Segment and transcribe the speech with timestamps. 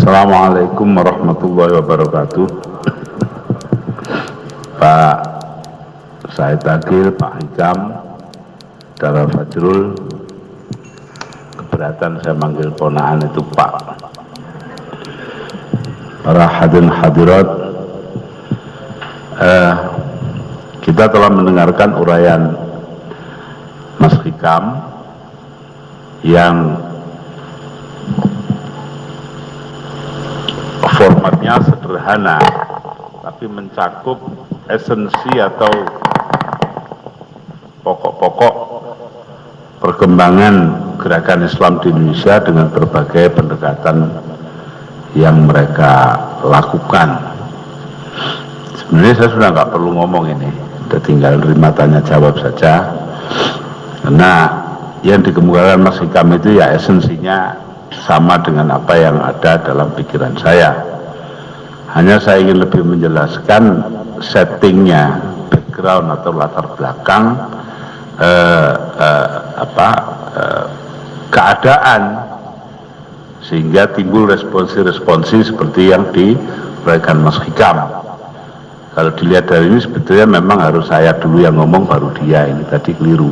[0.00, 2.46] Assalamualaikum warahmatullahi wabarakatuh.
[4.80, 5.16] Pak
[6.32, 8.00] Said Agil, Pak Hikam,
[8.96, 9.92] Dara Fajrul,
[11.52, 14.00] keberatan saya manggil ponaan itu Pak.
[16.24, 17.48] Para hadirin hadirat,
[19.36, 19.74] eh,
[20.80, 22.56] kita telah mendengarkan uraian
[24.00, 24.80] Mas Hikam
[26.24, 26.88] yang
[31.00, 32.36] formatnya sederhana
[33.24, 34.20] tapi mencakup
[34.68, 35.72] esensi atau
[37.80, 38.54] pokok-pokok
[39.80, 40.54] perkembangan
[41.00, 44.12] gerakan Islam di Indonesia dengan berbagai pendekatan
[45.16, 47.32] yang mereka lakukan.
[48.76, 50.52] Sebenarnya saya sudah nggak perlu ngomong ini,
[50.84, 52.92] sudah tinggal terima tanya jawab saja.
[54.04, 54.32] Karena
[55.00, 57.56] yang dikemukakan Mas Hikam itu ya esensinya
[58.04, 60.89] sama dengan apa yang ada dalam pikiran saya.
[61.90, 63.82] Hanya saya ingin lebih menjelaskan
[64.22, 65.18] settingnya,
[65.50, 67.24] background atau latar belakang
[68.22, 69.28] eh, eh,
[69.58, 69.88] apa
[70.38, 70.66] eh,
[71.34, 72.02] keadaan
[73.42, 77.90] sehingga timbul responsi-responsi seperti yang diberikan Mas Hikam.
[78.94, 82.94] Kalau dilihat dari ini sebetulnya memang harus saya dulu yang ngomong baru dia ini tadi
[82.94, 83.30] keliru.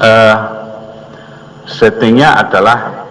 [0.00, 0.36] uh,
[1.80, 3.01] settingnya adalah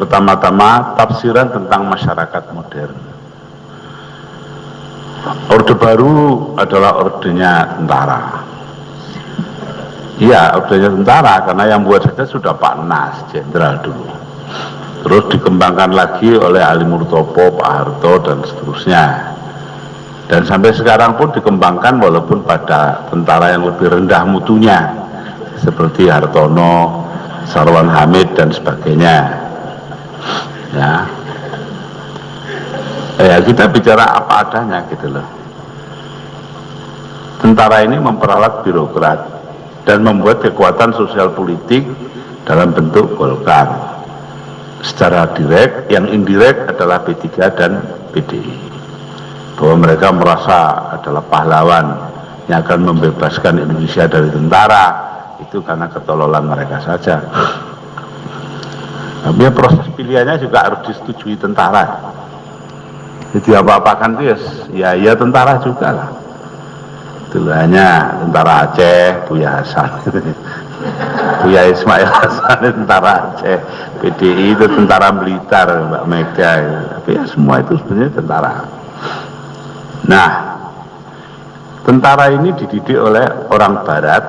[0.00, 2.96] pertama-tama tafsiran tentang masyarakat modern.
[5.52, 6.16] Orde baru
[6.56, 8.40] adalah ordenya tentara.
[10.16, 14.08] Iya, ordenya tentara karena yang buat saja sudah Pak Nas, jenderal dulu.
[15.04, 19.04] Terus dikembangkan lagi oleh Ali Murtopo, Pak Harto, dan seterusnya.
[20.28, 24.92] Dan sampai sekarang pun dikembangkan walaupun pada tentara yang lebih rendah mutunya
[25.60, 27.04] seperti Hartono,
[27.48, 29.39] Sarwan Hamid dan sebagainya.
[30.72, 31.04] Ya.
[33.20, 35.26] Ya kita bicara apa adanya gitu loh.
[37.40, 39.20] Tentara ini memperalat birokrat
[39.88, 41.84] dan membuat kekuatan sosial politik
[42.44, 43.96] dalam bentuk Golkar.
[44.80, 47.84] Secara direct, yang indirect adalah P3 dan
[48.16, 48.56] PDI.
[49.60, 51.86] Bahwa mereka merasa adalah pahlawan
[52.48, 54.86] yang akan membebaskan Indonesia dari tentara,
[55.36, 57.20] itu karena ketololan mereka saja.
[59.20, 61.84] Tapi proses pilihannya juga harus disetujui tentara.
[63.30, 64.36] Jadi apa-apakan itu ya,
[64.74, 66.08] ya, ya tentara juga lah.
[67.30, 70.02] Hanya tentara Aceh, Buya Hasan.
[71.46, 73.58] Buya Ismail Hasan tentara Aceh.
[74.02, 76.52] PDI itu tentara militer, Mbak Mega.
[76.98, 78.52] Tapi ya semua itu sebenarnya tentara.
[80.10, 80.30] Nah,
[81.86, 84.24] tentara ini dididik oleh orang barat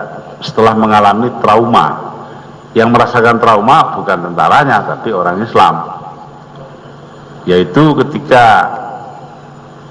[0.46, 2.11] setelah mengalami trauma
[2.72, 5.76] yang merasakan trauma bukan tentaranya tapi orang Islam.
[7.44, 8.70] Yaitu ketika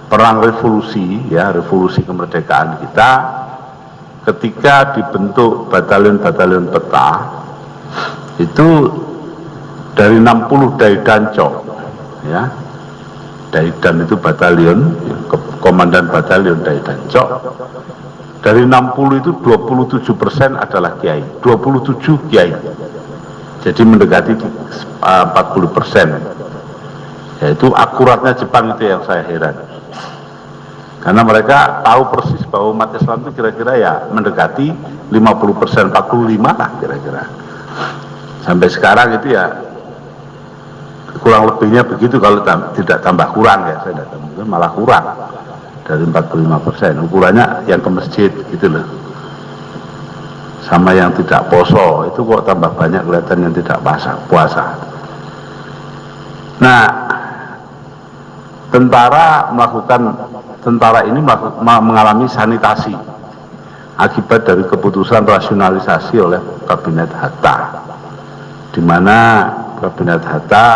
[0.06, 3.10] perang revolusi ya revolusi kemerdekaan kita
[4.26, 7.08] ketika dibentuk batalion-batalion peta
[8.42, 8.68] itu
[9.94, 11.54] dari 60 Daidan Cok
[12.26, 12.42] ya.
[13.50, 14.94] Daidan itu batalion
[15.58, 17.28] komandan batalion Daidan Cok
[18.40, 21.20] dari 60 itu 27 persen adalah kiai.
[21.44, 22.52] 27 kiai.
[23.60, 26.08] Jadi mendekati 40 uh, persen.
[27.44, 29.56] Yaitu akuratnya Jepang itu yang saya heran.
[31.00, 34.68] Karena mereka tahu persis bahwa umat Islam itu kira-kira ya mendekati
[35.12, 37.22] 50 persen 45 lah kira-kira.
[38.44, 39.48] Sampai sekarang itu ya
[41.20, 42.40] kurang lebihnya begitu kalau
[42.72, 45.04] tidak tambah kurang ya saya tidak mungkin malah kurang
[45.90, 46.92] dari 45 persen.
[47.02, 48.86] Ukurannya yang ke masjid gitu loh.
[50.62, 54.64] Sama yang tidak poso itu kok tambah banyak kelihatan yang tidak puasa puasa.
[56.62, 56.82] Nah
[58.70, 60.14] tentara melakukan
[60.62, 61.18] tentara ini
[61.58, 62.94] mengalami sanitasi
[63.98, 66.38] akibat dari keputusan rasionalisasi oleh
[66.70, 67.82] kabinet Hatta
[68.70, 69.50] di mana
[69.82, 70.66] kabinet Hatta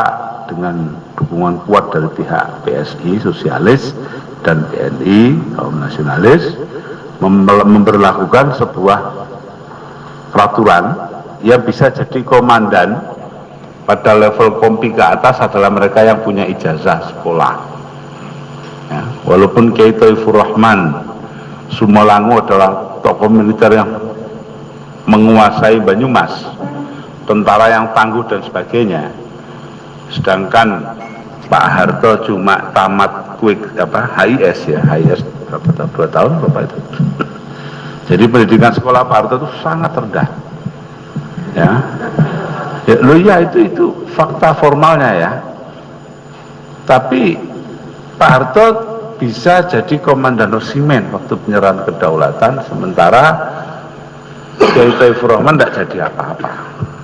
[0.50, 3.94] dengan dukungan kuat dari pihak PSI sosialis
[4.44, 6.54] dan PNI kaum nasionalis
[7.18, 9.00] memperlakukan sebuah
[10.30, 10.84] peraturan
[11.40, 13.00] yang bisa jadi komandan
[13.88, 17.54] pada level kompi ke atas adalah mereka yang punya ijazah sekolah.
[18.92, 21.08] Ya, walaupun Kiai Taifur Rahman
[21.74, 23.90] adalah tokoh militer yang
[25.04, 26.32] menguasai Banyumas
[27.24, 29.12] tentara yang tangguh dan sebagainya
[30.12, 30.84] sedangkan
[31.48, 36.78] Pak Harto cuma tamat quick apa HIS ya HIS berapa dua tahun berapa itu?
[38.08, 40.28] Jadi pendidikan sekolah Pak Harto itu sangat rendah.
[41.54, 41.70] Ya.
[42.84, 45.32] Ya, lo ya itu itu fakta formalnya ya.
[46.84, 47.40] Tapi
[48.20, 48.66] Pak Harto
[49.16, 53.24] bisa jadi komandan resimen waktu penyerahan kedaulatan sementara
[54.58, 56.50] Kiai Taifur Rahman tidak jadi apa-apa.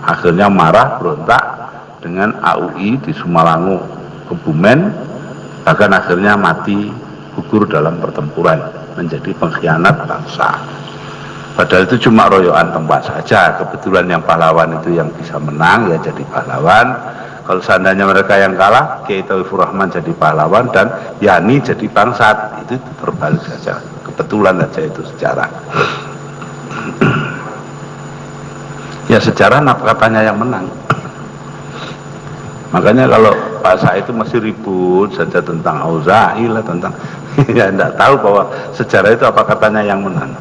[0.05, 1.43] Akhirnya marah berontak
[2.03, 4.00] dengan AUI di Sumalangu
[4.31, 4.95] Kebumen
[5.67, 6.95] bahkan akhirnya mati
[7.35, 8.63] gugur dalam pertempuran
[8.95, 10.55] menjadi pengkhianat bangsa.
[11.59, 13.59] Padahal itu cuma royoan tempat saja.
[13.59, 16.95] Kebetulan yang pahlawan itu yang bisa menang ya jadi pahlawan.
[17.45, 20.89] Kalau seandainya mereka yang kalah Kiai Taufur Rahman jadi pahlawan dan
[21.19, 22.63] Yani jadi bangsat.
[22.65, 23.83] Itu terbalik saja.
[24.07, 25.51] Kebetulan saja itu sejarah.
[29.11, 30.71] Ya sejarah katanya yang menang.
[32.71, 36.93] Makanya kalau Pak itu masih ribut saja tentang Auza'i lah tentang
[37.57, 38.43] ya tidak tahu bahwa
[38.75, 40.33] sejarah itu apa katanya yang menang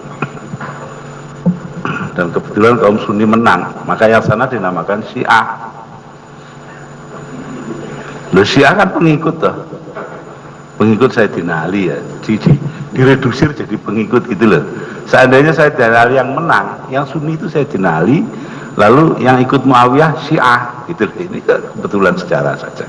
[2.16, 5.70] dan kebetulan kaum Sunni menang maka yang sana dinamakan Syiah
[8.30, 9.56] Loh Syiah kan pengikut toh.
[10.78, 11.98] Pengikut Sayyidina Ali ya.
[12.24, 12.56] Jadi
[12.94, 14.64] diredusir jadi pengikut gitu loh.
[15.10, 18.24] Seandainya Sayyidina Ali yang menang, yang Sunni itu Sayyidina Ali,
[18.80, 21.06] lalu yang ikut Muawiyah Syiah gitu.
[21.20, 22.88] Ini kebetulan sejarah saja.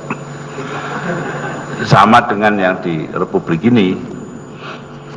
[1.82, 3.98] Sama dengan yang di Republik ini.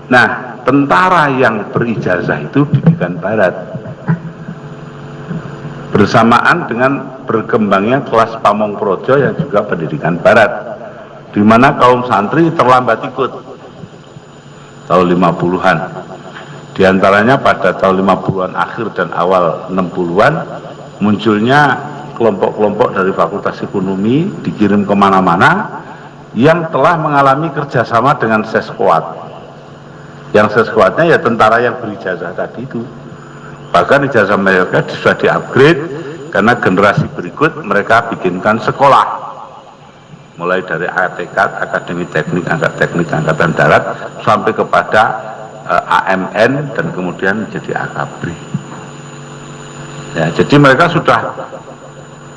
[0.09, 3.53] Nah, tentara yang berijazah itu didikan barat
[5.93, 10.49] bersamaan dengan berkembangnya kelas pamong projo yang juga pendidikan barat
[11.29, 13.31] di mana kaum santri terlambat ikut
[14.89, 15.77] tahun 50-an
[16.73, 20.33] di antaranya pada tahun 50-an akhir dan awal 60-an
[20.97, 21.77] munculnya
[22.17, 25.81] kelompok-kelompok dari fakultas ekonomi dikirim ke mana-mana
[26.33, 29.23] yang telah mengalami kerjasama dengan seskuat
[30.33, 32.81] yang seskuatnya ya tentara yang berijazah tadi itu.
[33.69, 35.81] Bahkan ijazah mereka sudah di upgrade
[36.33, 39.21] karena generasi berikut mereka bikinkan sekolah.
[40.41, 43.83] Mulai dari ATK, Akademi Teknik Angkat Teknik Angkatan Darat
[44.25, 45.32] sampai kepada
[45.67, 48.35] AMN dan kemudian jadi AKABRI
[50.19, 51.31] ya, jadi mereka sudah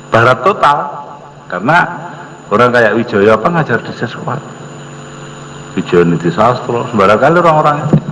[0.07, 0.77] barat total
[1.51, 1.77] karena
[2.47, 4.47] orang kayak Wijoyo apa ngajar di sesuatu
[5.75, 7.77] Wijoyo Niti Sastro sembarang kali orang-orang.
[7.85, 8.07] Itu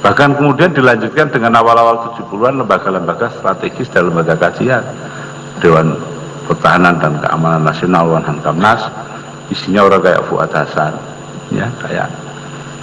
[0.00, 4.80] Bahkan kemudian dilanjutkan dengan awal-awal 70-an lembaga-lembaga strategis dan lembaga kajian.
[5.60, 5.92] Dewan
[6.48, 8.80] Pertahanan dan Keamanan Nasional Wan Kamnas
[9.52, 10.96] isinya orang kayak Fuad Hasan
[11.52, 12.08] ya kayak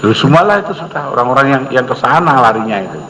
[0.04, 3.02] Lalu semualah itu sudah orang-orang yang yang ke sana larinya itu.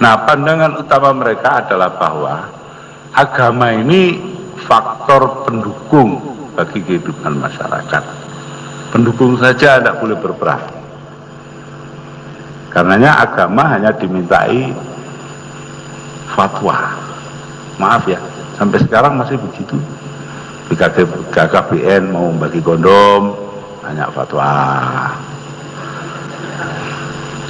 [0.00, 2.48] Nah, pandangan utama mereka adalah bahwa
[3.12, 4.16] agama ini
[4.64, 6.22] faktor pendukung
[6.54, 8.04] bagi kehidupan masyarakat.
[8.90, 10.80] Pendukung saja tidak boleh berperang
[12.70, 14.70] Karenanya agama hanya dimintai
[16.30, 16.94] fatwa.
[17.82, 18.22] Maaf ya,
[18.54, 19.74] sampai sekarang masih begitu.
[20.70, 23.34] BKKBN mau bagi kondom,
[23.82, 24.54] banyak fatwa.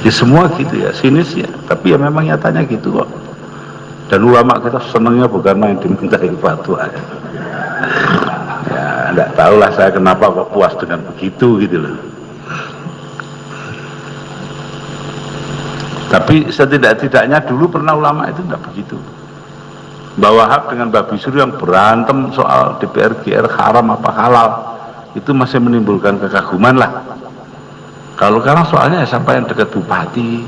[0.01, 1.49] Ya semua gitu ya, sinis ya.
[1.69, 3.09] Tapi ya memang nyatanya gitu kok.
[4.09, 6.83] Dan ulama kita senangnya bukan main dimintai fatwa.
[6.83, 7.03] Ya,
[8.67, 11.95] ya enggak tahulah saya kenapa kok puas dengan begitu gitu loh.
[16.11, 18.99] Tapi setidak-tidaknya dulu pernah ulama itu tidak begitu.
[20.19, 24.49] Mbak Wahab dengan Mbak Bisur yang berantem soal DPR GR haram apa halal
[25.15, 26.91] itu masih menimbulkan kekaguman lah.
[28.21, 30.45] Kalau sekarang soalnya ya siapa yang dekat bupati,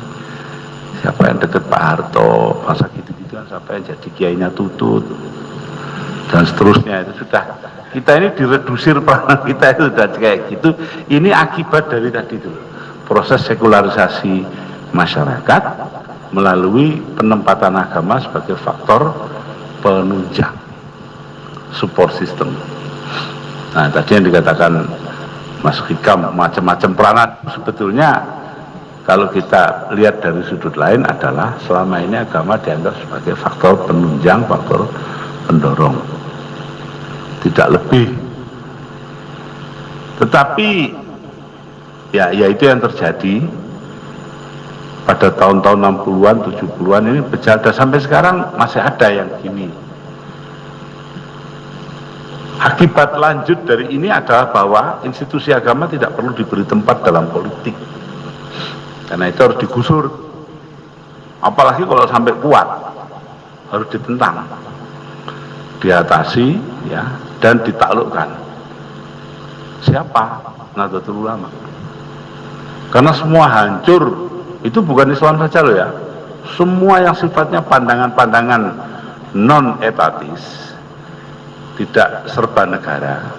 [1.01, 5.01] siapa yang dekat Pak Harto, masa gitu-gitu siapa yang jadi kiainya tutut
[6.29, 7.43] dan seterusnya itu sudah
[7.93, 10.69] kita ini diredusir peranan kita itu sudah kayak gitu.
[11.09, 12.49] Ini akibat dari tadi itu
[13.09, 14.45] proses sekularisasi
[14.93, 15.63] masyarakat
[16.33, 19.13] melalui penempatan agama sebagai faktor
[19.85, 20.53] penunjang
[21.73, 22.53] support system.
[23.73, 24.89] Nah, tadi yang dikatakan
[25.63, 28.19] Mas Hikam macam-macam peranan sebetulnya
[29.03, 34.87] kalau kita lihat dari sudut lain adalah selama ini agama dianggap sebagai faktor penunjang, faktor
[35.47, 35.99] pendorong.
[37.43, 38.07] Tidak lebih.
[40.23, 40.69] Tetapi
[42.15, 43.43] ya, ya itu yang terjadi
[45.03, 49.67] pada tahun-tahun 60-an, 70-an ini berjalan sampai sekarang masih ada yang gini.
[52.63, 57.75] Akibat lanjut dari ini adalah bahwa institusi agama tidak perlu diberi tempat dalam politik.
[59.11, 60.07] Karena itu harus digusur.
[61.43, 62.67] Apalagi kalau sampai kuat,
[63.67, 64.47] harus ditentang,
[65.83, 66.55] diatasi,
[66.87, 68.31] ya, dan ditaklukkan.
[69.83, 70.23] Siapa?
[70.79, 71.51] Nahdlatul Ulama.
[72.87, 74.31] Karena semua hancur
[74.63, 75.91] itu bukan Islam saja loh ya
[76.51, 78.61] semua yang sifatnya pandangan-pandangan
[79.33, 80.72] non etatis,
[81.79, 83.33] tidak serba negara,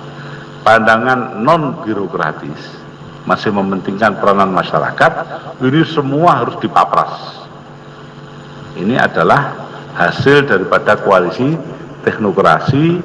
[0.67, 2.59] pandangan non birokratis,
[3.25, 5.13] masih mementingkan peranan masyarakat,
[5.63, 7.45] ini semua harus dipapras.
[8.75, 9.55] Ini adalah
[9.95, 11.55] hasil daripada koalisi
[12.03, 12.99] teknokrasi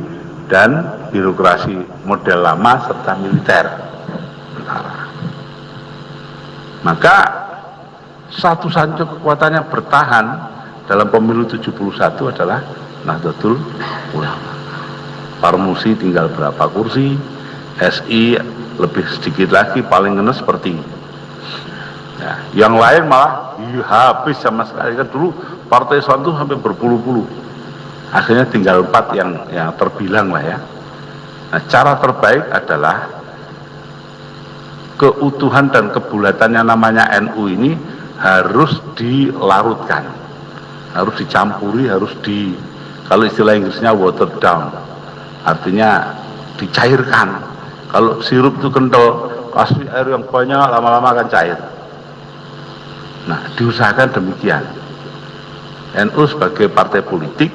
[0.50, 1.78] dan birokrasi
[2.10, 3.66] model lama serta militer.
[6.82, 7.18] Maka
[8.34, 10.26] satu saja kekuatannya bertahan
[10.90, 12.66] dalam pemilu 71 adalah
[13.06, 13.62] Nahdlatul
[14.16, 14.59] Ulama.
[15.40, 17.16] Parmusi tinggal berapa kursi,
[17.80, 18.36] SI
[18.76, 20.76] lebih sedikit lagi paling ngenes seperti
[22.20, 25.00] ya, yang lain malah ya, habis sama sekali.
[25.00, 25.32] Kan dulu
[25.72, 27.28] partai Islam itu sampai berpuluh-puluh.
[28.12, 30.58] Akhirnya tinggal empat yang yang terbilang lah ya.
[31.56, 32.98] Nah cara terbaik adalah
[35.00, 37.80] keutuhan dan kebulatannya namanya NU ini
[38.20, 40.04] harus dilarutkan.
[40.92, 42.58] Harus dicampuri harus di
[43.08, 44.89] kalau istilah Inggrisnya water down
[45.44, 46.16] artinya
[46.60, 47.28] dicairkan.
[47.90, 51.58] Kalau sirup itu kental kasih air yang banyak lama-lama akan cair.
[53.26, 54.64] Nah diusahakan demikian.
[55.90, 57.50] NU sebagai partai politik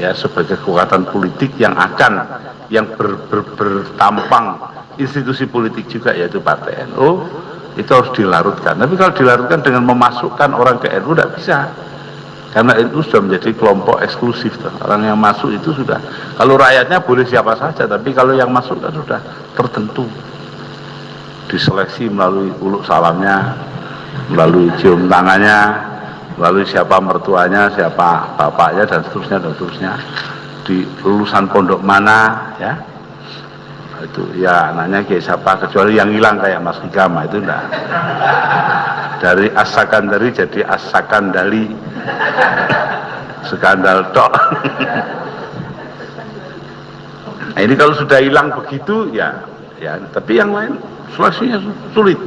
[0.00, 2.24] ya sebagai kekuatan politik yang akan
[2.72, 4.58] yang ber, ber, bertampang
[4.96, 7.28] institusi politik juga yaitu partai NU
[7.76, 8.80] itu harus dilarutkan.
[8.80, 11.56] Tapi kalau dilarutkan dengan memasukkan orang ke NU tidak bisa
[12.54, 14.70] karena itu sudah menjadi kelompok eksklusif tuh.
[14.86, 15.98] orang yang masuk itu sudah
[16.38, 19.20] kalau rakyatnya boleh siapa saja tapi kalau yang masuk kan sudah
[19.58, 20.06] tertentu.
[21.50, 23.58] Diseleksi melalui uluk salamnya
[24.30, 25.76] melalui cium tangannya
[26.38, 29.92] melalui siapa mertuanya siapa bapaknya dan seterusnya dan seterusnya.
[30.64, 32.93] Di lulusan pondok mana ya
[34.04, 34.22] itu.
[34.38, 37.64] Ya anaknya kayak siapa kecuali yang hilang kayak Mas Hikam itu enggak
[39.24, 41.72] dari asakan dari jadi asakan dari
[43.48, 44.32] skandal tok.
[47.54, 49.30] Nah ini kalau sudah hilang begitu ya
[49.78, 50.74] ya tapi yang lain
[51.14, 51.62] seleksinya
[51.94, 52.18] sulit.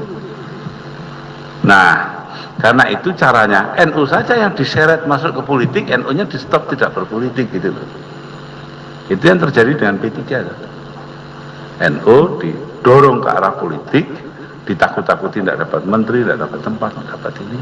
[1.67, 2.17] Nah
[2.57, 6.89] karena itu caranya NU saja yang diseret masuk ke politik NU nya di stop tidak
[6.97, 7.69] berpolitik gitu
[9.07, 10.19] itu yang terjadi dengan P3
[11.77, 14.05] NU didorong ke arah politik
[14.67, 17.59] ditakut-takuti tidak dapat menteri, tidak dapat tempat, tidak dapat ini.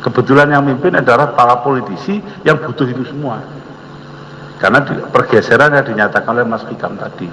[0.00, 3.44] Kebetulan yang mimpin adalah para politisi yang butuh itu semua.
[4.56, 7.28] Karena di, pergeseran yang dinyatakan oleh Mas Hikam tadi,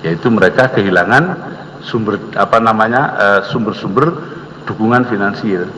[0.00, 1.36] yaitu mereka kehilangan
[1.84, 4.08] sumber apa namanya eh, sumber-sumber
[4.64, 5.68] dukungan finansial.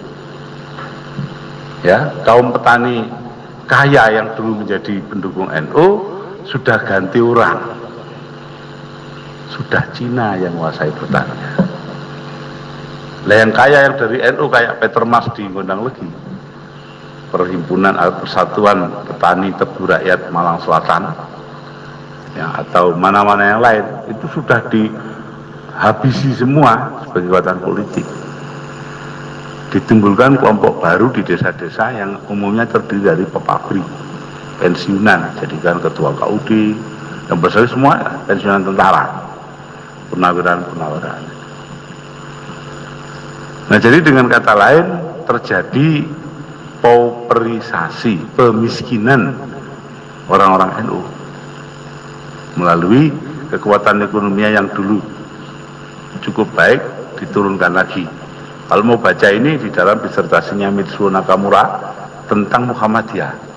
[1.82, 3.06] Ya, kaum petani
[3.70, 5.86] kaya yang dulu menjadi pendukung NU
[6.46, 7.77] sudah ganti orang,
[9.52, 11.37] sudah Cina yang menguasai petani.
[13.28, 16.09] Lah yang kaya yang dari NU kayak Peter Mas di Gondang Legi.
[17.28, 21.12] Perhimpunan atau Persatuan Petani Tebu Rakyat Malang Selatan
[22.33, 28.07] ya, atau mana-mana yang lain itu sudah dihabisi semua sebagai kekuatan politik
[29.69, 33.85] ditimbulkan kelompok baru di desa-desa yang umumnya terdiri dari pepabrik
[34.57, 36.49] pensiunan jadikan ketua KUD
[37.28, 39.27] yang besar semua pensiunan tentara
[40.18, 41.22] penawiran-penawiran
[43.68, 44.87] Nah jadi dengan kata lain
[45.28, 46.08] terjadi
[46.80, 49.37] pauperisasi, pemiskinan
[50.25, 51.00] orang-orang NU
[52.56, 53.12] melalui
[53.52, 55.04] kekuatan ekonomi yang dulu
[56.25, 56.80] cukup baik
[57.20, 58.08] diturunkan lagi.
[58.68, 61.92] Kalau mau baca ini di dalam disertasinya Mitsuo Nakamura
[62.28, 63.48] tentang Muhammadiyah.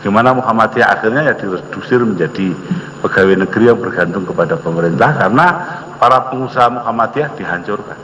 [0.00, 2.56] Gimana Muhammadiyah akhirnya ya diredusir menjadi
[3.04, 5.46] pegawai negeri yang bergantung kepada pemerintah karena
[6.00, 7.98] para pengusaha Muhammadiyah dihancurkan.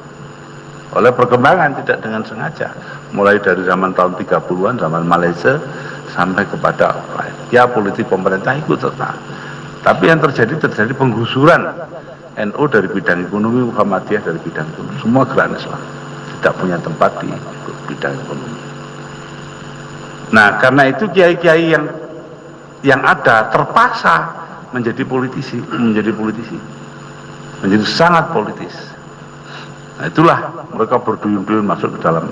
[0.93, 2.73] Oleh perkembangan tidak dengan sengaja.
[3.17, 5.57] Mulai dari zaman tahun 30-an zaman Malaysia
[6.12, 7.00] sampai kepada
[7.53, 9.11] ya politik pemerintah ikut serta
[9.87, 11.62] tapi yang terjadi terjadi penggusuran
[12.37, 14.99] NU dari bidang ekonomi Muhammadiyah dari bidang ekonomi.
[14.99, 15.83] Semua gerakan Islam
[16.37, 17.31] tidak punya tempat di
[17.87, 18.56] bidang ekonomi
[20.35, 21.85] nah karena itu kiai-kiai yang
[22.83, 24.30] yang ada terpaksa
[24.75, 26.59] menjadi politisi menjadi politisi
[27.62, 28.75] menjadi sangat politis
[29.97, 30.38] Nah itulah
[30.76, 32.28] mereka berduyun-duyun masuk ke dalam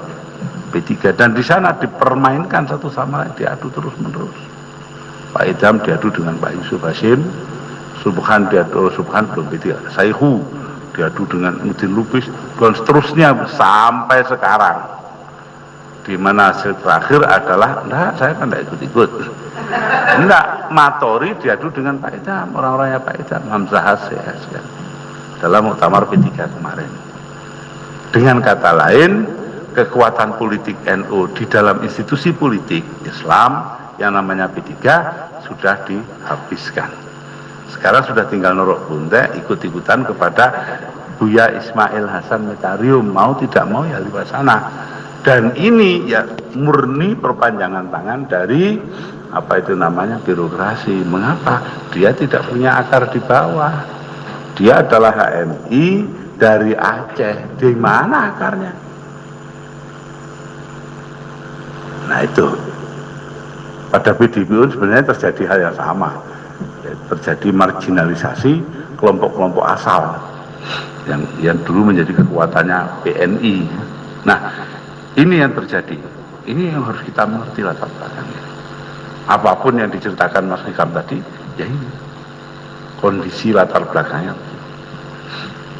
[0.68, 4.36] P3 dan di sana dipermainkan satu sama lain diadu terus menerus.
[5.32, 7.24] Pak Idam diadu dengan Pak Yusuf Hasim,
[8.04, 10.44] Subhan diadu oh, Subhan belum P3, Saihu
[10.94, 12.28] diadu dengan Udin Lubis
[12.60, 14.78] dan seterusnya sampai sekarang.
[16.04, 19.10] Di mana hasil terakhir adalah, enggak saya kan tidak ikut-ikut.
[20.20, 24.64] Enggak, Matori diadu dengan Pak Idam, orang-orangnya Pak Idam, Hamzah Hasim
[25.40, 26.88] dalam muktamar P3 kemarin.
[28.12, 29.26] Dengan kata lain,
[29.74, 33.64] kekuatan politik NU di dalam institusi politik Islam
[33.98, 34.72] yang namanya P3
[35.44, 36.88] sudah dihabiskan.
[37.74, 40.46] Sekarang sudah tinggal norok bunte ikut-ikutan kepada
[41.18, 44.66] Buya Ismail Hasan Metarium mau tidak mau ya lewat sana
[45.24, 48.76] dan ini ya murni perpanjangan tangan dari
[49.32, 51.00] apa itu namanya birokrasi.
[51.08, 51.64] Mengapa?
[51.96, 53.72] Dia tidak punya akar di bawah.
[54.54, 55.86] Dia adalah HMI
[56.36, 57.56] dari Aceh.
[57.56, 58.72] Di mana akarnya?
[62.12, 62.46] Nah itu.
[63.90, 66.20] Pada PDPU sebenarnya terjadi hal yang sama.
[67.08, 68.60] Terjadi marginalisasi
[69.00, 70.20] kelompok-kelompok asal
[71.04, 73.56] yang yang dulu menjadi kekuatannya PNI
[74.24, 74.72] nah
[75.14, 75.94] ini yang terjadi.
[76.44, 78.42] Ini yang harus kita mengerti latar belakangnya.
[79.24, 81.16] Apa pun yang diceritakan Mas Hikam tadi,
[81.56, 81.88] ya ini
[83.00, 84.36] kondisi latar belakangnya.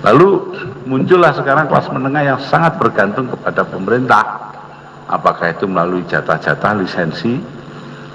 [0.05, 0.57] Lalu
[0.89, 4.25] muncullah sekarang kelas menengah yang sangat bergantung kepada pemerintah.
[5.05, 7.37] Apakah itu melalui jatah-jatah lisensi?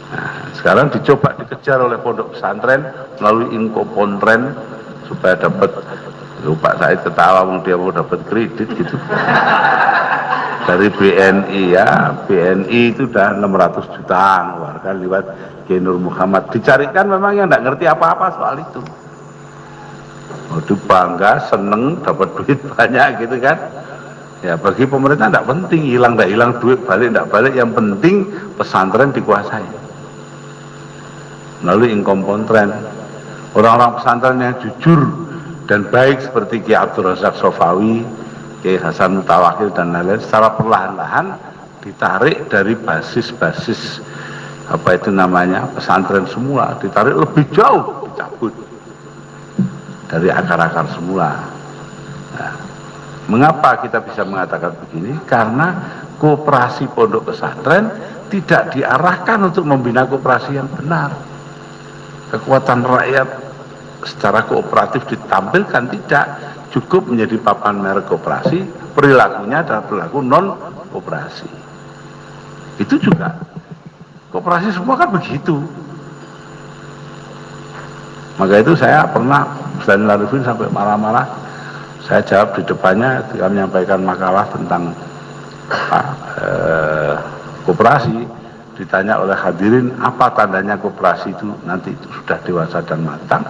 [0.10, 2.82] Nah, sekarang dicoba dikejar oleh pondok pesantren
[3.22, 4.58] melalui inkopontren
[5.06, 5.70] supaya dapat
[6.42, 8.96] lupa saya ketawa dia mau dapat kredit gitu
[10.70, 15.26] dari BNI ya BNI itu udah 600 juta mengeluarkan lewat
[15.66, 16.54] Genur Muhammad.
[16.54, 18.82] Dicarikan memang yang tidak ngerti apa-apa soal itu.
[20.54, 23.58] Waduh bangga seneng dapat duit banyak gitu kan.
[24.46, 27.54] Ya bagi pemerintah tidak penting hilang tidak hilang duit balik tidak balik.
[27.58, 28.16] Yang penting
[28.54, 29.66] pesantren dikuasai.
[31.66, 32.70] Melalui inkompontren
[33.58, 35.02] orang-orang pesantren yang jujur
[35.66, 38.06] dan baik seperti Ki Abdul Razak Sofawi
[38.60, 41.39] Kiai Hasan Mutawakil dan lain-lain secara perlahan-lahan
[41.80, 44.04] ditarik dari basis-basis
[44.68, 48.54] apa itu namanya pesantren semula ditarik lebih jauh dicabut
[50.12, 51.39] dari akar-akar semula.
[52.36, 52.54] Nah,
[53.32, 55.16] mengapa kita bisa mengatakan begini?
[55.24, 55.80] Karena
[56.20, 57.88] kooperasi pondok pesantren
[58.28, 61.16] tidak diarahkan untuk membina kooperasi yang benar.
[62.30, 63.30] Kekuatan rakyat
[64.06, 66.26] secara kooperatif ditampilkan tidak
[66.69, 68.62] cukup menjadi papan merek koperasi
[68.93, 70.53] perilakunya adalah perilaku non
[70.93, 71.49] koperasi
[72.79, 73.36] itu juga
[74.32, 75.58] koperasi semua kan begitu.
[78.39, 79.43] Maka itu saya pernah
[79.84, 81.27] selain Larifin sampai marah-marah
[82.08, 84.95] saya jawab di depannya ketika menyampaikan makalah tentang
[85.67, 86.01] apa,
[86.39, 87.15] eh,
[87.67, 88.23] koperasi
[88.79, 91.51] ditanya oleh hadirin apa tandanya koperasi itu?
[91.67, 93.43] Nanti itu sudah dewasa dan matang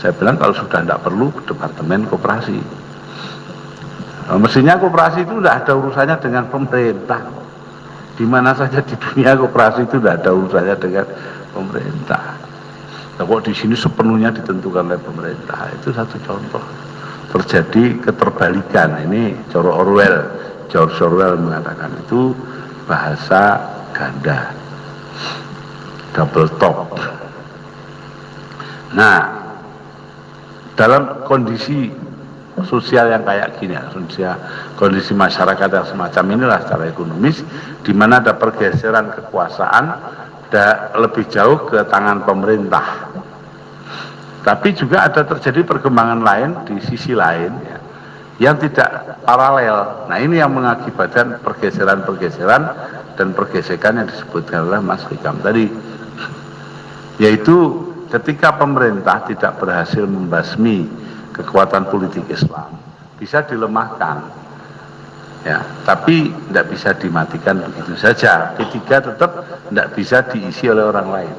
[0.00, 2.56] saya bilang kalau sudah tidak perlu departemen koperasi.
[4.32, 7.20] Nah, mestinya koperasi itu tidak ada urusannya dengan pemerintah.
[8.16, 11.06] Di mana saja di dunia koperasi itu tidak ada urusannya dengan
[11.52, 12.24] pemerintah.
[13.20, 15.68] Nah, kok di sini sepenuhnya ditentukan oleh pemerintah.
[15.76, 16.64] Itu satu contoh.
[17.36, 19.04] Terjadi keterbalikan.
[19.04, 20.32] Ini Coro Orwell.
[20.72, 22.32] George Orwell mengatakan itu
[22.88, 23.60] bahasa
[23.92, 24.56] ganda.
[26.16, 26.96] Double top.
[28.96, 29.39] Nah,
[30.80, 31.92] dalam kondisi
[32.64, 34.32] sosial yang kayak gini ya,
[34.80, 37.44] kondisi masyarakat yang semacam inilah secara ekonomis
[37.84, 39.84] di mana ada pergeseran kekuasaan
[40.48, 43.12] da, lebih jauh ke tangan pemerintah.
[44.40, 47.78] Tapi juga ada terjadi perkembangan lain di sisi lain ya,
[48.48, 50.08] yang tidak paralel.
[50.08, 52.62] Nah ini yang mengakibatkan pergeseran-pergeseran
[53.20, 55.68] dan pergesekan yang disebutkan oleh Mas Hikam tadi
[57.20, 60.90] yaitu ketika pemerintah tidak berhasil membasmi
[61.30, 62.74] kekuatan politik Islam
[63.16, 64.42] bisa dilemahkan.
[65.40, 68.52] Ya tapi tidak bisa dimatikan begitu saja.
[68.60, 69.30] P3 tetap
[69.72, 71.34] tidak bisa diisi oleh orang lain.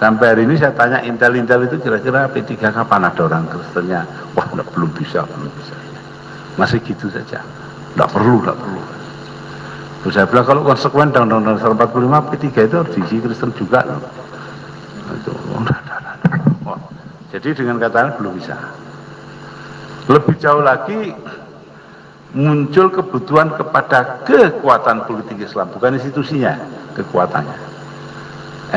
[0.00, 4.08] Sampai hari ini saya tanya intel-intel itu kira-kira P3 kapan ada orang Kristennya?
[4.32, 5.76] Wah enggak, belum bisa belum bisa.
[6.56, 7.44] Masih gitu saja.
[7.92, 8.82] Tidak perlu tidak perlu.
[10.04, 13.84] Terus saya bilang kalau konsekuen Undang-Undang 45 P3 itu harus diisi Kristen juga
[15.12, 15.32] itu
[17.34, 18.54] jadi dengan kata lain belum bisa.
[20.06, 21.10] Lebih jauh lagi
[22.30, 26.54] muncul kebutuhan kepada kekuatan politik Islam, bukan institusinya,
[26.94, 27.58] kekuatannya.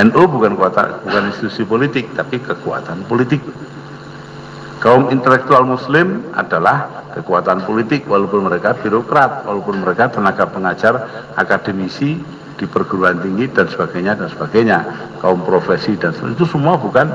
[0.10, 3.46] NU bukan kekuatan, bukan institusi politik, tapi kekuatan politik.
[4.82, 11.06] Kaum intelektual muslim adalah kekuatan politik walaupun mereka birokrat, walaupun mereka tenaga pengajar,
[11.38, 12.18] akademisi
[12.58, 14.78] di perguruan tinggi dan sebagainya dan sebagainya.
[15.22, 17.10] Kaum profesi dan sebagainya itu semua bukan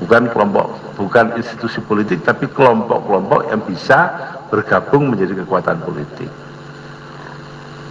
[0.00, 4.10] bukan kelompok bukan institusi politik tapi kelompok-kelompok yang bisa
[4.48, 6.30] bergabung menjadi kekuatan politik.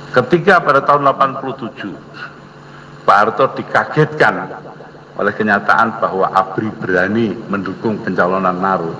[0.10, 4.36] Ketika pada tahun 87 Pak Harto dikagetkan
[5.22, 8.98] oleh kenyataan bahwa ABRI berani mendukung pencalonan Naru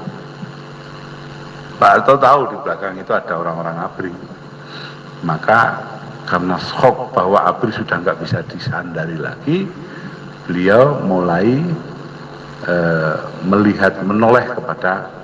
[1.80, 4.12] Pak Harto tahu di belakang itu ada orang-orang ABRI.
[5.24, 5.80] Maka
[6.28, 9.64] karena shock bahwa ABRI sudah nggak bisa disandari lagi
[10.44, 11.64] beliau mulai
[13.46, 15.19] melihat menoleh kepada